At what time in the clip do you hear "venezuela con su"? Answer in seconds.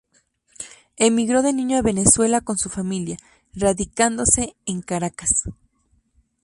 1.83-2.69